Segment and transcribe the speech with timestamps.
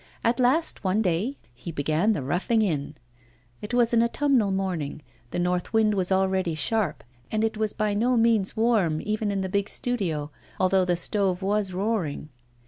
[0.23, 2.95] At last, one day, he began the roughing in.
[3.61, 7.93] It was an autumnal morning, the north wind was already sharp, and it was by
[7.93, 12.29] no means warm even in the big studio, although the stove was roaring.